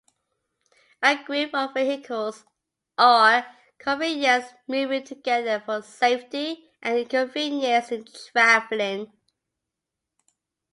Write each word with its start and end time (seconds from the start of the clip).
A 1.03 1.15
group 1.25 1.53
of 1.53 1.75
vehicles 1.75 2.43
or 2.97 3.45
conveyances 3.77 4.51
moving 4.67 5.03
together 5.03 5.61
for 5.63 5.83
safety 5.83 6.71
and 6.81 7.07
convenience 7.07 7.91
in 7.91 8.05
traveling. 8.05 9.13